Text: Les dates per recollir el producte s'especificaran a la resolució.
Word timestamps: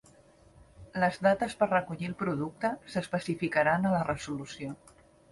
Les 1.01 1.17
dates 1.25 1.51
per 1.59 1.67
recollir 1.67 2.07
el 2.11 2.15
producte 2.21 2.71
s'especificaran 2.93 3.85
a 3.85 3.93
la 3.97 4.01
resolució. 4.07 4.73